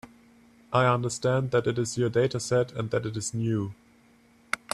[0.73, 3.75] I understand that it is your dataset, and that it is new.